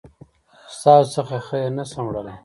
[0.75, 2.37] ستاسو څخه خير نسم وړلای